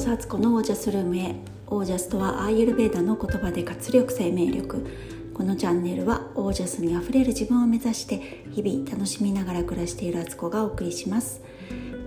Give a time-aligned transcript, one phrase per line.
[0.00, 1.34] こそアツコのオージャスルームへ。
[1.66, 4.86] オージャスとはアーユルベーダの言葉で活力生命力。
[5.34, 11.42] このチャンネルはオージャスにあふれる自分を目指して日々楽しみながら暮らしているアツコがお送りします。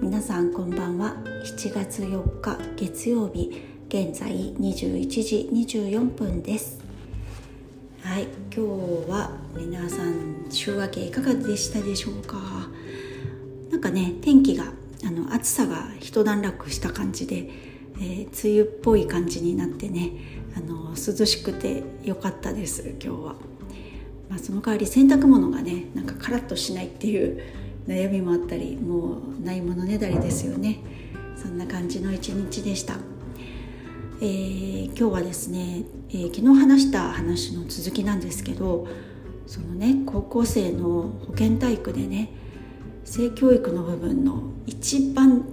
[0.01, 1.17] 皆さんこんばんは。
[1.45, 6.83] 7月4日月曜日現在21時24分です。
[8.01, 8.65] はい今
[9.05, 12.39] 日は皆さん週明けいかがでしたでしょうか？
[13.69, 14.73] なんかね天気が
[15.05, 20.11] あの暑さが一段落した感じで、えー、梅雨っぽい感じになってね
[20.55, 23.35] あの涼しくて良かったです今日は、
[24.29, 27.41] まあ、その代わり洗濯物がねなんかカラッとしないっていう
[27.87, 30.79] 悩みもあったりもうないものねだりですよね。
[31.35, 32.95] そんな感じの一日でした、
[34.21, 38.87] えー、今日はですね、えー、昨日話した話の続きなんですけど
[39.45, 42.29] そのね高校生の保健体育でね
[43.03, 45.45] 性教育の部分の一番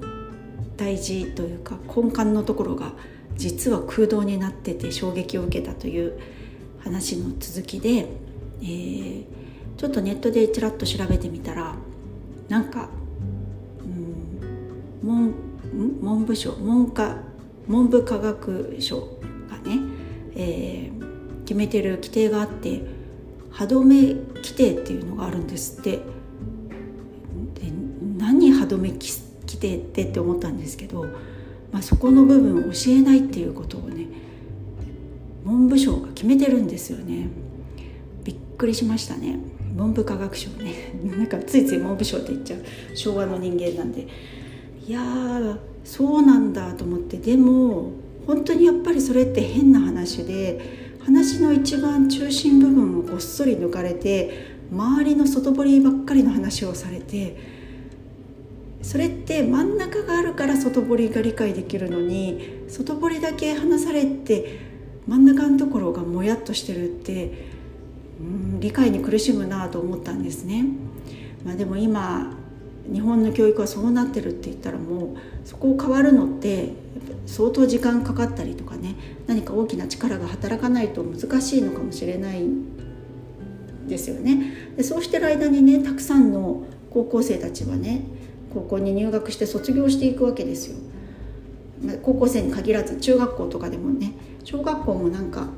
[0.81, 2.93] 大事というか根幹のところが
[3.37, 6.19] 実は空洞になってて衝撃を受けたという
[6.79, 8.07] 話の続きで、
[8.63, 9.25] えー、
[9.77, 11.75] ちょっとネットでちらっと調べてみたら
[12.49, 12.89] なんか、
[15.03, 15.35] うん、文
[16.01, 17.19] 文部省文科
[17.69, 19.01] 文部科学省
[19.51, 19.81] がね、
[20.35, 22.81] えー、決めてる規定があって
[23.51, 25.99] 歯止め規定っていうのがあるんですって。
[25.99, 27.71] で
[28.17, 31.07] 何歯止め規定来てってって思ったんですけど、
[31.73, 34.07] まあ、そこの部分を教えないっていうことをね
[35.45, 37.29] 文部省が決めてるんですよね。
[38.23, 39.39] びっくりしましたね。
[39.75, 40.95] 文部科学省ね。
[41.03, 42.61] なんかついつい文部省って言っちゃう。
[42.95, 44.07] 昭和の人間なんで。
[44.87, 47.17] いやーそうなんだと思って。
[47.17, 47.93] でも
[48.27, 50.61] 本当にやっぱりそれって変な話で
[51.01, 57.60] 話の一番中心部分をごっそり抜かれて周りの外堀ばっかりの話をされて
[58.83, 64.59] それって真ん中があるから外堀が理解できるのに外堀だけ離されて
[65.07, 67.49] 真ん中のところがもやっとしてるって
[68.21, 70.65] うん理解に苦しむなと思ったんですね。
[71.45, 72.37] まあ、でも今
[72.93, 76.71] 日本の教育はそうなってるって言ったらもうそこを変わるのって
[77.27, 78.95] 相当時間かかったりとかね
[79.27, 82.45] 何か大きな力が働かないと難しいのかもしれない
[83.89, 84.73] ですよね。
[84.77, 88.03] でそうしてる間にねたくさんの高校生たちはね
[88.53, 90.77] 高校に入学して卒業していくわけですよ。
[92.03, 94.13] 高校生に限らず中学校とかでもね
[94.45, 95.49] 小学校もなんか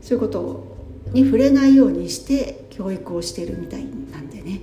[0.00, 0.76] そういうこと
[1.12, 4.60] に触れないようにして教育をしてるみたいなんでね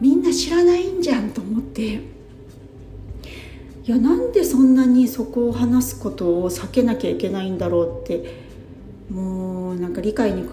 [0.00, 2.00] みんな知らないんじゃんと思ってい
[3.84, 8.44] やなんでそんなにそこを話すことを避けなきゃいけないんだろうって
[9.10, 10.44] もうなんか理解に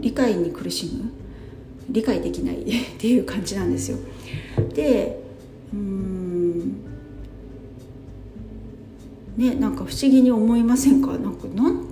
[0.00, 1.10] 理解に苦しむ？
[1.90, 2.66] 理解できない っ
[2.98, 3.98] ていう感じなんですよ。
[4.74, 5.27] で
[5.72, 6.84] うん。
[9.36, 11.12] ねなんか不思議に思いませんか？
[11.18, 11.86] なんかなん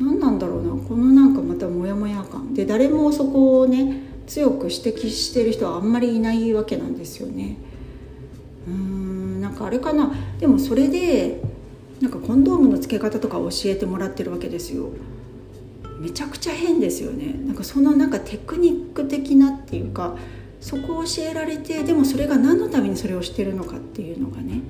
[0.00, 0.70] 何なんだろうな。
[0.70, 2.54] このなんかまたモヤモヤ感。
[2.54, 7.56] で誰もそこをね強く指摘してる人はあんまりいないわけなんですよね。
[8.66, 10.12] うーんなんかあれかな。
[10.38, 11.40] でもそれで
[12.00, 14.90] なんかコンドームの付け方とか教えてもらってるわけですよ。
[16.00, 17.34] めちゃくちゃ変ですよね。
[17.46, 20.16] なんかそのなんかテクニック的なっていうか
[20.62, 24.60] そこを教えられてでもそれが何のためにそれをしてるのかっていうのがね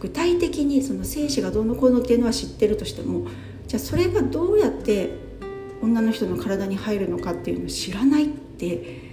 [0.00, 3.28] 具体的にその精子がどうのこうのっていうのは知ってるとしても
[3.66, 5.10] じゃあそれがどうやって
[5.82, 9.10] 女の人の体に入るのかっていうのを知らないって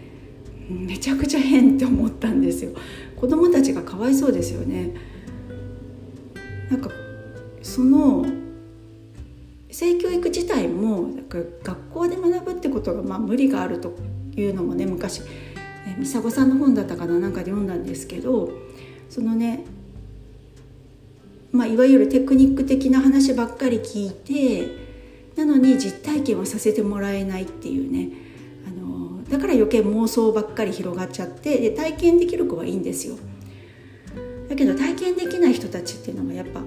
[0.70, 2.72] めちゃくちゃ変って思ったんですよ。
[3.18, 4.94] 子供たちがかわいそうですよね。
[6.70, 6.90] なんか
[7.62, 8.26] その
[9.70, 11.10] 性教育自体も
[11.64, 13.94] 学校で学ぶってことがまあ無理があると
[14.36, 15.22] いうのもね昔
[15.98, 18.52] 美佐子さんの本だったかななんかで読んだんですけど
[19.10, 19.64] そのね
[21.52, 24.68] まあ、いわゆるテクニック的な話ばっかり聞いて
[25.36, 28.10] なのに実体験はさせてもらえないっていうね。
[28.68, 33.18] あのだから余計妄想ばっかり広がっちゃってで体験できる子はいいんですよ。
[34.50, 36.62] だけど体験できない人たちっていうのがやっぱ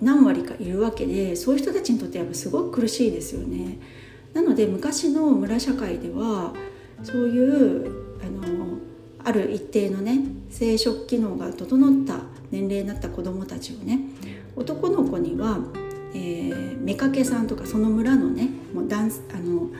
[0.00, 3.78] 何割かいるわけでそういう人たちにとってやっぱすごく苦しいですよね。
[4.34, 6.54] なので昔の村社会では
[7.02, 7.86] そういう
[8.22, 8.78] あの
[9.24, 10.20] ある一定のね
[10.50, 12.20] 生殖機能が整った
[12.50, 14.00] 年齢になった子どもたちをね
[14.54, 15.58] 男の子には、
[16.14, 19.70] えー、妾さんとかその村のねもうダンスあの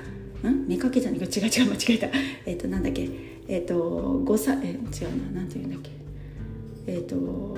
[0.50, 0.68] ん？
[0.68, 2.08] 妾じゃない違う違う間違えた。
[2.44, 3.08] えっ、となんだっけ？
[3.48, 4.78] えっ、ー、と5歳え違う
[5.34, 5.90] ななんて言うんだっけ？
[6.86, 7.56] えっ、と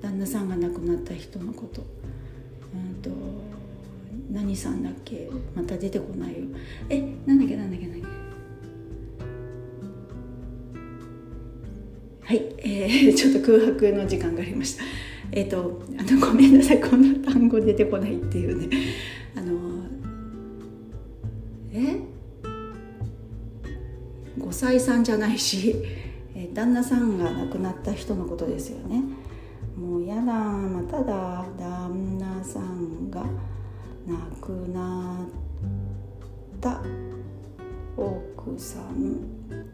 [0.00, 1.82] 旦那さんが亡くなった人のこと。
[2.74, 3.10] うんと
[4.32, 5.28] 何さんだっけ？
[5.54, 6.38] また出てこないよ。
[6.88, 7.11] え
[12.84, 14.84] えー、ちょっと空白の時間がありました。
[15.30, 16.80] えっ、とあのごめんなさい。
[16.80, 18.76] この単語出てこないっていうね。
[19.36, 19.52] あの
[21.72, 22.00] え
[24.38, 25.76] ？5歳さんじゃないし、
[26.34, 29.02] え旦那さんが亡くなった人のことですよね。
[29.76, 33.24] もうやだまただ旦那さんが
[34.06, 36.82] 亡くなった
[37.96, 39.71] 奥さん。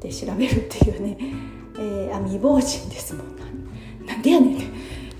[0.00, 1.16] で調べるっていうね、
[1.78, 3.36] えー、あ未亡人ですもん。
[4.06, 4.58] なんでやねん。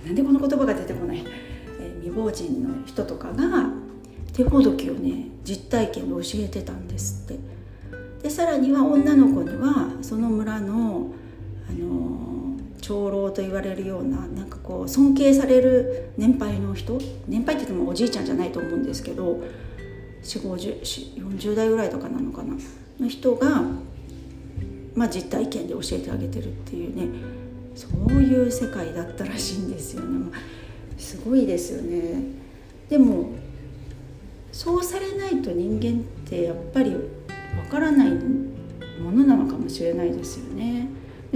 [0.05, 1.25] なんでこの言葉が出てこない、
[1.81, 3.71] えー、未亡人の人とかが
[4.33, 7.41] 手ほどきをね実体験で教えてたんですって。
[8.23, 11.13] でさらには女の子にはその村の
[11.69, 16.99] あの長老と言われるようななんかこう尊敬される年配の人。
[17.29, 19.41] 年配って言ってもおじいちゃんじゃないと思うんですけど
[20.23, 22.55] 4 0 4 0代ぐらいとかなのかな。
[23.01, 23.63] の人が、
[24.95, 27.09] まあ、実体験で教えてあげてるっていうね
[27.75, 30.31] そういう世界だったらしいんですよね、
[30.99, 32.23] すごいですよね。
[32.89, 33.31] でも
[34.53, 36.99] そうされないと人間ってやっぱりわ
[37.71, 40.89] からないものなのかもしれないですよね。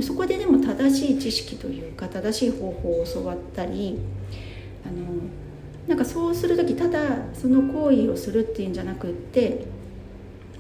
[0.02, 3.98] そこででも正しい知識というか正しい方法を教わったり
[4.84, 5.04] あの
[5.86, 7.00] なんかそうする時ただ
[7.32, 9.66] その行為をするっていうんじゃなくって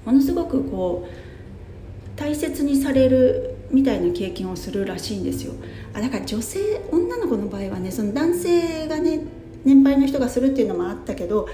[0.04, 1.33] ものすごくこう
[2.16, 5.54] 大切にされるみたいな経験をするらしいんですよ。
[5.92, 9.20] あだから女性女の子の場合はねその男性がね
[9.64, 11.48] 年配の人がするっていうのもあったけど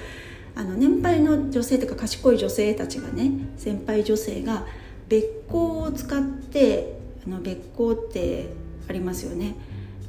[0.55, 4.67] あの年配の女性とか賢い女性たちがね先輩女性が
[5.09, 8.49] べっ甲を使ってあのべっ甲って
[8.89, 9.55] ありますよね。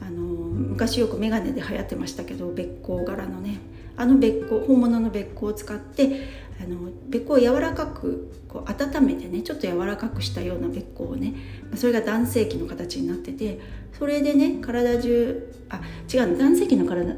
[0.02, 3.60] あの昔よく眼鏡で流行ってましたけどべっ甲柄のね。
[3.98, 6.28] あのべっ甲本物のべっ甲を使って
[6.64, 11.34] あのべっ甲を柔らかくこう温めてねちょっと柔らかくしたようなべっ甲をね
[11.76, 13.60] それが男性器の形になってて
[13.98, 15.82] それでね体中あ
[16.14, 17.16] 違う男性器の体、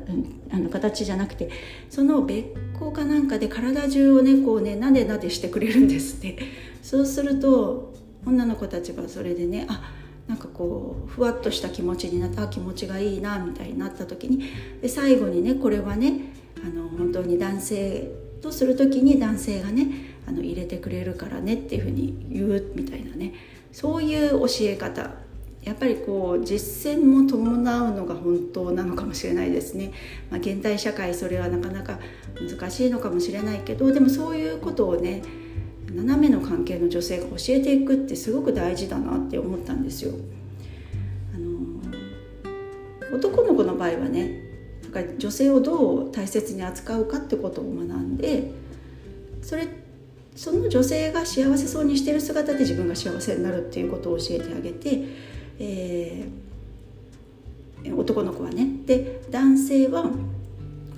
[0.52, 1.50] あの形じゃなくて
[1.90, 2.46] そのべっ
[2.80, 6.38] 甲かなんかで体中をねこうねなでなでしてくれるんですって。
[6.84, 7.94] そうすると
[8.26, 9.90] 女の子たちはそれでねあ
[10.28, 14.50] なんかこうふわっとした気持ちになった気持ちがいいなみたいになった時に
[14.82, 18.12] で最後にねこれはねあの本当に男性
[18.44, 19.88] とする時に男性がね
[20.28, 23.34] あの入れてくれるからねっていうふうに言うみたいなね。
[23.72, 25.12] そういう教え方。
[25.64, 29.94] やっぱりこう実践も伴うのが本当なのかもしれないですね、
[30.30, 32.00] まあ、現代社会それはなかなか
[32.38, 35.22] 難しいのかもしれないけどでもそういうことをね
[35.90, 40.12] 斜めの関係の女性が教えていくってすごく大事だなって思ったんですよ。
[41.34, 44.43] あの男の子の場合はね
[45.18, 48.52] 女性をどう大切に扱うかってことを学んで
[49.42, 49.68] それ
[50.36, 55.04] その女性が幸せそうにしてる姿で自分が幸せになるっていうことを教えてあげて、
[55.60, 58.68] えー、男の子はね。
[58.86, 60.06] で男性は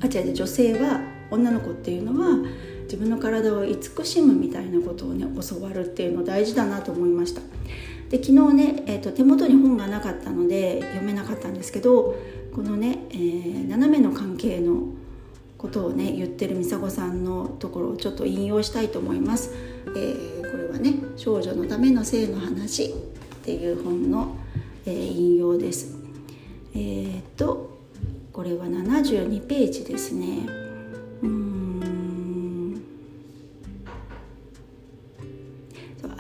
[0.02, 1.02] あ違う女性は
[1.32, 2.38] 女の子っていうのは
[2.84, 7.42] 自分の体を慈しむみたいなことをね教わるっていうの大事だなと思いました。
[8.10, 12.16] で昨日ね、えーと、手元に本がなかったので読めなかったんですけど
[12.56, 14.88] このね、えー、斜めの関係の
[15.58, 19.54] ことをね言ってる美佐子さんのところをちょっと引用したいと思います、
[19.88, 22.94] えー、これはね「少女のための性の話」っ
[23.44, 24.38] ていう本の、
[24.86, 25.98] えー、引用です。
[26.74, 27.78] えー、っと
[28.32, 30.48] これは72ページですね。
[31.24, 31.75] うん。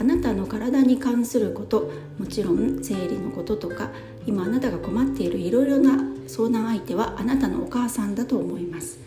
[0.05, 3.91] なたの体に関することもちろん生理のこととか
[4.25, 8.99] 今あなたが困っているいろいろな相談相手はあなたのお母さんだと思います。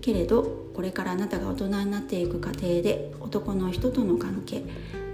[0.00, 4.62] けれどこれからあなたが大人になっていく過程で男の人との関係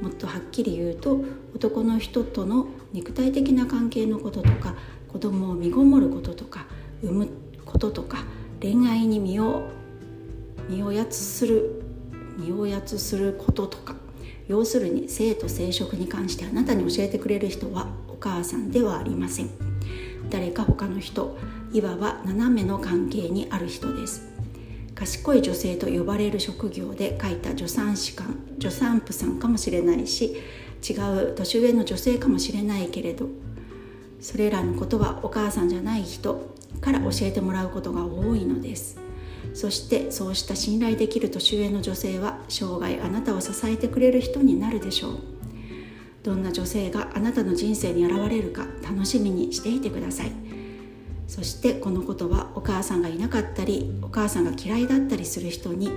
[0.03, 1.21] もっとはっきり言うと
[1.55, 4.75] 男の人との肉体的な関係のこととか
[5.07, 6.67] 子供を身ごもることとか
[7.03, 7.29] 産む
[7.65, 8.25] こととか
[8.61, 9.69] 恋愛に身を
[10.69, 11.83] 身をやつする
[12.37, 13.95] 身をやつすることとか。
[14.51, 19.51] 要するに性と生殖に関してあなたに教えてくれる人はお母さんではありません。
[20.29, 21.39] 誰か他の人
[21.73, 24.29] いわば斜めの関係にある人です。
[24.97, 30.37] 賢い女性と呼ばれる職業で書いた助産師官助産婦さんかもしれないし
[30.87, 33.29] 違う年上の女性かもしれないけれど
[34.21, 39.10] それらのことはお母さんじゃない人から教えてもらうことが多いのです。
[39.55, 45.19] そしてそうした信頼できる年上の女性は生涯あなたを支えてくれる人になるでしょう。
[46.23, 50.33] どんな女性があなたの人生に現れるか楽しみにしていてください。
[51.27, 55.91] そしてこのことはお母さんがいなかったりお母さんが嫌いだったりする人に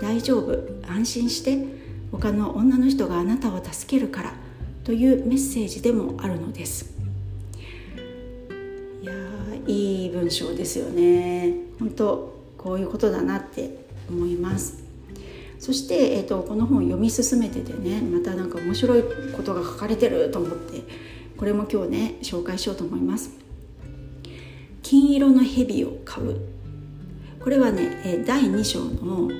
[0.00, 1.58] 大丈夫安心して
[2.10, 4.32] 他の女の人があなたを助けるから
[4.84, 6.96] というメッセージでもあるのです。
[9.02, 9.12] いや
[9.66, 11.54] いい文章ですよね。
[11.78, 14.84] 本当こういうことだなって思います。
[15.58, 19.02] そして、えーと、この本を読み進めててねまた何か面白い
[19.36, 20.82] ことが書かれてると思って
[21.36, 23.30] これも今日ね紹介しようと思います。
[24.82, 26.40] 金色の蛇を飼う。
[27.40, 29.30] これはね第2章の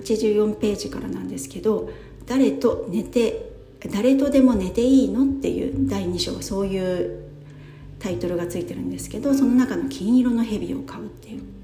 [0.00, 1.90] 84ページからなんですけど
[2.26, 3.50] 誰と寝て
[3.92, 7.24] 誰とでも寝ていいのっていう第2章はそういう
[7.98, 11.59] タイトルがついてるんですけどその中の金色の蛇を飼うっていう。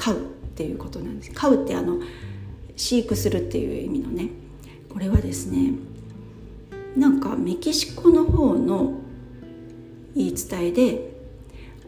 [0.00, 0.18] 飼うっ
[0.56, 1.32] ていうことなんです。
[1.32, 1.98] 飼うってあの
[2.74, 4.30] 飼育するっていう意味のね。
[4.88, 5.72] これはですね
[6.96, 8.94] なんかメキシコの方の
[10.16, 11.10] 言い伝えで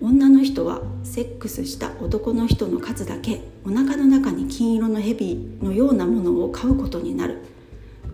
[0.00, 7.38] 女の人はセックスした男の人の数だけお腹の中に金色の蛇のようなものを飼うことになる。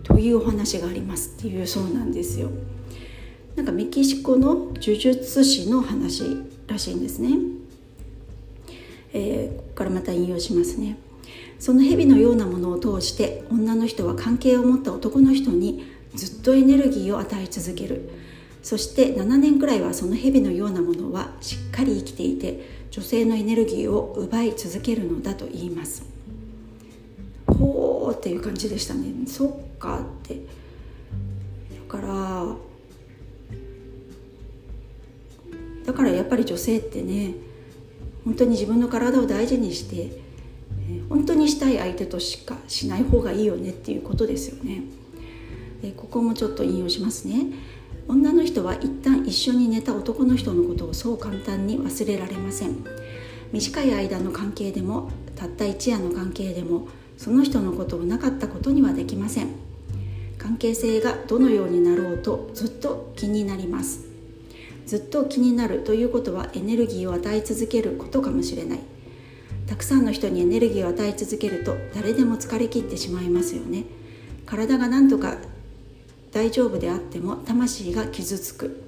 [0.03, 2.49] というお話がありますっていうそうなんですよ。
[3.55, 6.23] なんかメキシコの呪術師の話
[6.67, 7.37] らしいんですね、
[9.13, 10.97] えー、ここからまた引用しますね。
[11.59, 15.85] その蛇のようなものを通して女の人は関係を持った男の人に
[16.15, 18.09] ずっとエネルギーを与え続ける。
[18.61, 26.03] そして7年くらいはその蛇のようなものはしっかり生きていて女性のエネルギーを奪い続けるのだと言います。
[27.47, 29.13] ほーっていう感じでしたね。
[29.27, 30.35] そっかって。
[30.35, 30.41] だ
[31.87, 32.55] から
[35.85, 37.33] だからやっぱり女性ってね
[38.25, 40.21] 本当に自分の体を大事にして
[41.07, 44.83] 本当にしたい相手としかしない方がいいよねっていうことですよね。
[45.81, 47.47] でここもちょっと引用しますね。
[48.07, 52.83] 女の人は一旦一緒に寝た男の人のことをそう簡単に忘れられません。
[53.51, 59.49] 短い間の関係でもたった一夜の関係でもその人のことをなかったことにはできません。
[60.37, 64.08] 関係性がどのようになろうとずっと気になります。
[64.89, 68.79] ずっと気になるということはエネルギーを与え続けることかもしれない。
[69.67, 73.83] たくさんの人にエネルギーを与え続けると誰でも疲れ切ってしまいますよね。
[74.47, 75.37] 体が何とか
[76.31, 78.81] 大丈夫であっても魂が傷つく。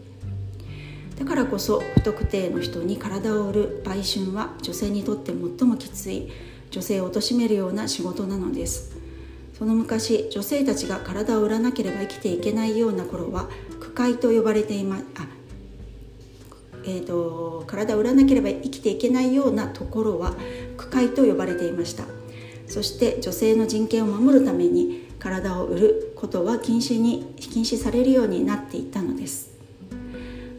[1.19, 6.31] だからこそ不特定の人に体を売る売春は女性にとって最もきつい
[6.71, 8.97] 女性を貶めるような仕事なのです。
[9.55, 15.40] その昔女性たちが体を売らなければ生きていけないような頃は区会と呼ばれていまあ
[16.85, 20.35] えーと、体を売らなければ生きていけないようなところは
[20.77, 22.05] 区会と呼ばれていました。
[22.67, 29.51] そして女性の人権を守るために体を売ることは禁止に禁止されるようになっていったのです。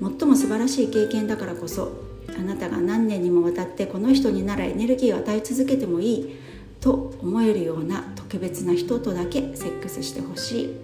[0.01, 1.93] 最も素晴らしい経験だからこそ
[2.37, 6.37] あなたが何年にもわたってこの人にならエネルギーを与え続けてもいい
[6.81, 10.77] と思えるような特別な人とだけセックスしてほしい。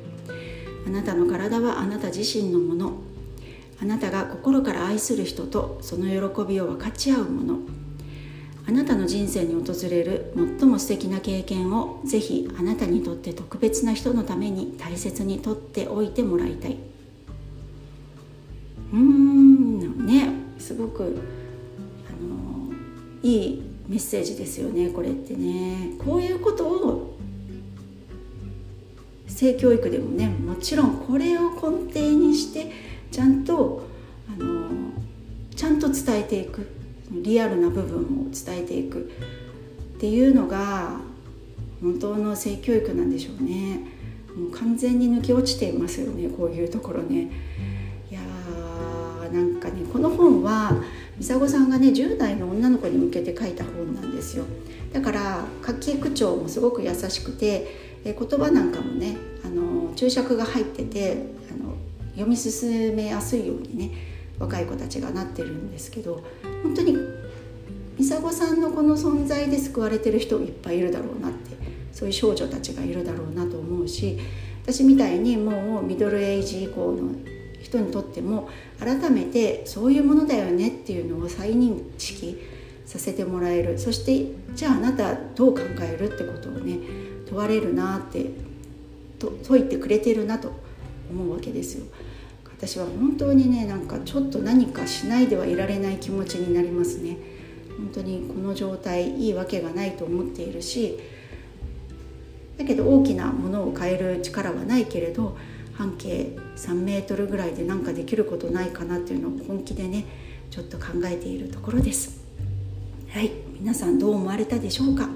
[0.87, 2.93] あなたの体はあなた自身のもの。
[3.81, 7.59] あなたが心から愛する人とその喜びを分かち合うもの。
[8.67, 16.77] あなたの人生に訪れる最も素敵な経験をぜひあなたにとって特別な人のために大切にとっておいてもらいたい。
[18.93, 20.33] うーんね。
[20.59, 21.07] すごくあ
[22.23, 22.75] の
[23.23, 25.93] いいメッセージですよねこれってね。
[26.05, 27.17] こういうことを
[29.27, 32.71] 性教育でもねもちろんこれを根底にして
[33.11, 33.87] ちゃんと
[34.29, 34.69] あの
[35.55, 36.67] ちゃんと伝えていく。
[37.11, 39.11] リアルな部分を伝えていく。
[39.97, 41.01] っていうのが
[41.81, 43.81] 本当の性教育なんでしょうね。
[44.37, 47.31] もう完全に抜け落ちていますよねこういうところね。
[48.11, 50.73] いやーなんかねこの本は
[51.19, 54.45] 美佐子さんがね10代の女の子に向けて書いた本なんですよ。
[54.93, 61.27] だから書き口調もすごく優しくて言葉なんかもねあの注釈が入ってて
[62.19, 63.91] 読み進めやすいようにね
[64.39, 66.25] 若い子たちがなってるんですけど
[66.63, 66.97] 本当に
[67.97, 71.57] ミサゴさんのこの存在で救われてる人いっぱいいるだろうなって
[71.93, 74.19] そういう少女たちがいるだろうなと思うし
[74.63, 77.15] 私みたいにもうミドルエイジ以降の
[77.63, 78.49] 人にとっても
[78.79, 82.39] 改めてそういうものだよねっていうのを再認識
[82.85, 83.79] させてもらえる。
[83.79, 86.79] そしてじゃああなたどう考えるってことをね
[87.29, 88.31] 問われるなって
[89.19, 90.53] と解いてくれてるなと
[91.11, 91.87] 思うわけですよ。
[92.45, 97.17] 私は本当にねなんかちょっと何かしないではいられない気持ちになりますね。
[97.77, 100.99] 本当にこの状態いいわけがないと思っているし
[102.57, 105.37] だけど大きなものを変える力はないけれど
[105.75, 110.05] 半径3メートルぐらいで何かできることないかなっていうのを本気でね
[110.51, 112.21] ちょっと考えているところです。
[113.11, 115.09] はい皆さんどう思われたでしょうか？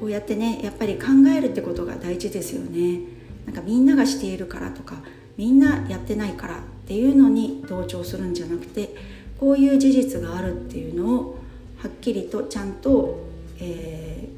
[0.00, 2.98] こうやってねやっぱり考えるってことが大事ですよね。
[3.46, 4.96] なんかみんながしているからとか
[5.36, 8.94] みんなやってないからっていうのに同調するんじゃなくて
[9.38, 11.38] こういう事実があるっていうのを
[11.78, 13.26] はっきりとちゃんと、
[13.60, 14.28] え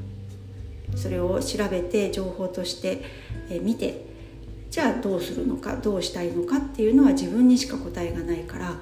[0.91, 3.03] ー、それを調べて情報として、
[3.49, 4.05] え見て
[4.71, 8.81] じゃあどうするのかどうしたいのかっていうのは自分にしか答えがないから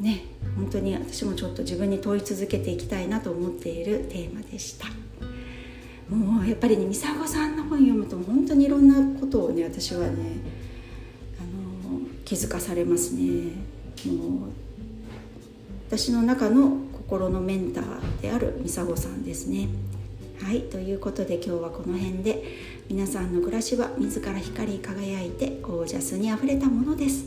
[0.00, 0.24] ね
[0.56, 4.86] 本当に私もちょっと自分に問い続けていきたいなと思っているテーマでした。
[6.10, 10.40] もうやっぱりね美佐子さんの本読むと本当にいろんなことをね私はね
[11.38, 13.52] あの気づかされますね。
[14.06, 14.50] もう
[15.88, 19.68] 私の中の心のメンターである美佐子さんですね。
[20.42, 22.42] はいということで今日はこの辺で
[22.88, 27.26] 皆さんの暮らしは自ら光り輝いてオージャスにあふれたものです。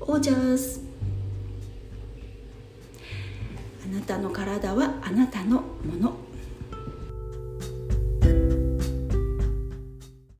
[0.00, 0.80] オージャス。
[3.84, 6.29] あなたの体はあなたのもの。